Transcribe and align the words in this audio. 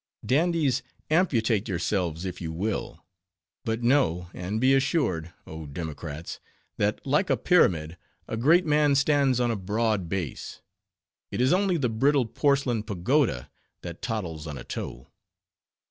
Dandies! 0.25 0.81
amputate 1.11 1.67
yourselves, 1.67 2.25
if 2.25 2.41
you 2.41 2.51
will; 2.51 3.05
but 3.63 3.83
know, 3.83 4.31
and 4.33 4.59
be 4.59 4.73
assured, 4.73 5.31
oh, 5.45 5.67
democrats, 5.67 6.39
that, 6.77 7.05
like 7.05 7.29
a 7.29 7.37
pyramid, 7.37 7.97
a 8.27 8.35
great 8.35 8.65
man 8.65 8.95
stands 8.95 9.39
on 9.39 9.51
a 9.51 9.55
broad 9.55 10.09
base. 10.09 10.59
It 11.29 11.39
is 11.39 11.53
only 11.53 11.77
the 11.77 11.87
brittle 11.87 12.25
porcelain 12.25 12.81
pagoda, 12.81 13.51
that 13.83 14.01
tottles 14.01 14.47
on 14.47 14.57
a 14.57 14.63
toe. 14.63 15.05